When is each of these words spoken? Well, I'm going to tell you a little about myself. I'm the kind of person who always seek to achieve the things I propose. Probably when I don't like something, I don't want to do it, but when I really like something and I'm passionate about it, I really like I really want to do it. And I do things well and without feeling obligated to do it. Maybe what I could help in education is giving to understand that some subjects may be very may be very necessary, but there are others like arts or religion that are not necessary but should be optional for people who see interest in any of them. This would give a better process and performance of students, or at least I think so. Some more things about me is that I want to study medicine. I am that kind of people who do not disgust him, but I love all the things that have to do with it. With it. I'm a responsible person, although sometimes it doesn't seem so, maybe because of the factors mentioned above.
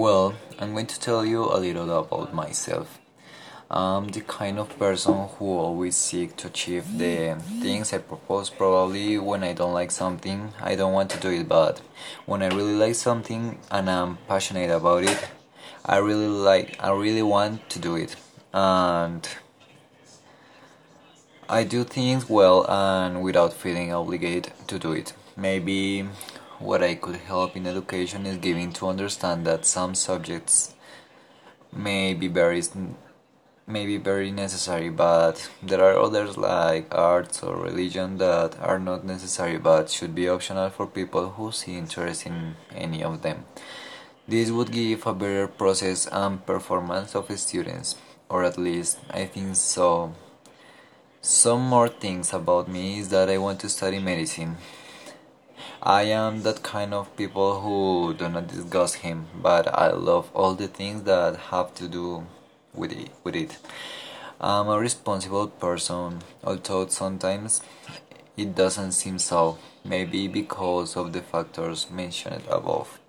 Well, 0.00 0.32
I'm 0.58 0.72
going 0.72 0.86
to 0.86 0.98
tell 0.98 1.26
you 1.26 1.44
a 1.44 1.60
little 1.60 1.90
about 1.98 2.32
myself. 2.32 2.98
I'm 3.70 4.08
the 4.08 4.22
kind 4.22 4.58
of 4.58 4.78
person 4.78 5.28
who 5.36 5.58
always 5.58 5.94
seek 5.94 6.36
to 6.36 6.46
achieve 6.46 6.96
the 6.96 7.36
things 7.60 7.92
I 7.92 7.98
propose. 7.98 8.48
Probably 8.48 9.18
when 9.18 9.44
I 9.44 9.52
don't 9.52 9.74
like 9.74 9.90
something, 9.90 10.54
I 10.58 10.74
don't 10.74 10.94
want 10.94 11.10
to 11.10 11.20
do 11.20 11.28
it, 11.28 11.46
but 11.46 11.82
when 12.24 12.42
I 12.42 12.46
really 12.46 12.76
like 12.76 12.94
something 12.94 13.58
and 13.70 13.90
I'm 13.90 14.16
passionate 14.26 14.70
about 14.70 15.04
it, 15.04 15.18
I 15.84 15.98
really 15.98 16.28
like 16.28 16.82
I 16.82 16.92
really 16.92 17.22
want 17.22 17.68
to 17.68 17.78
do 17.78 17.96
it. 17.96 18.16
And 18.54 19.28
I 21.46 21.62
do 21.62 21.84
things 21.84 22.26
well 22.26 22.64
and 22.70 23.22
without 23.22 23.52
feeling 23.52 23.92
obligated 23.92 24.54
to 24.68 24.78
do 24.78 24.92
it. 24.92 25.12
Maybe 25.36 26.08
what 26.60 26.82
I 26.82 26.94
could 26.94 27.16
help 27.16 27.56
in 27.56 27.66
education 27.66 28.26
is 28.26 28.36
giving 28.36 28.72
to 28.74 28.88
understand 28.88 29.46
that 29.46 29.64
some 29.64 29.94
subjects 29.94 30.74
may 31.72 32.14
be 32.14 32.28
very 32.28 32.62
may 33.66 33.86
be 33.86 33.96
very 33.96 34.30
necessary, 34.32 34.90
but 34.90 35.48
there 35.62 35.82
are 35.82 35.96
others 35.96 36.36
like 36.36 36.92
arts 36.92 37.42
or 37.42 37.56
religion 37.56 38.18
that 38.18 38.58
are 38.60 38.78
not 38.78 39.04
necessary 39.04 39.58
but 39.58 39.88
should 39.88 40.14
be 40.14 40.28
optional 40.28 40.68
for 40.70 40.86
people 40.86 41.30
who 41.30 41.52
see 41.52 41.76
interest 41.76 42.26
in 42.26 42.56
any 42.74 43.02
of 43.02 43.22
them. 43.22 43.44
This 44.28 44.50
would 44.50 44.70
give 44.70 45.06
a 45.06 45.14
better 45.14 45.48
process 45.48 46.06
and 46.06 46.44
performance 46.44 47.14
of 47.14 47.30
students, 47.38 47.96
or 48.28 48.44
at 48.44 48.58
least 48.58 48.98
I 49.10 49.24
think 49.24 49.56
so. 49.56 50.14
Some 51.22 51.62
more 51.62 51.88
things 51.88 52.32
about 52.32 52.68
me 52.68 52.98
is 52.98 53.08
that 53.10 53.30
I 53.30 53.38
want 53.38 53.60
to 53.60 53.68
study 53.68 53.98
medicine. 53.98 54.56
I 55.82 56.02
am 56.02 56.42
that 56.42 56.62
kind 56.62 56.92
of 56.92 57.16
people 57.16 57.62
who 57.62 58.12
do 58.12 58.28
not 58.28 58.48
disgust 58.48 58.96
him, 58.96 59.28
but 59.40 59.66
I 59.66 59.92
love 59.92 60.30
all 60.34 60.54
the 60.54 60.68
things 60.68 61.04
that 61.04 61.36
have 61.50 61.74
to 61.76 61.88
do 61.88 62.26
with 62.74 62.92
it. 62.92 63.08
With 63.24 63.34
it. 63.34 63.56
I'm 64.42 64.68
a 64.68 64.78
responsible 64.78 65.48
person, 65.48 66.20
although 66.44 66.86
sometimes 66.88 67.62
it 68.36 68.54
doesn't 68.54 68.92
seem 68.92 69.18
so, 69.18 69.56
maybe 69.82 70.28
because 70.28 70.96
of 70.98 71.14
the 71.14 71.22
factors 71.22 71.90
mentioned 71.90 72.42
above. 72.50 73.00